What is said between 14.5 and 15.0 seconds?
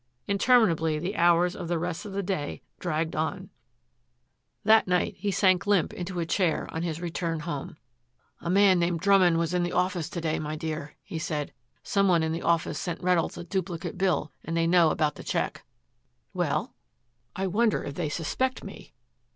they know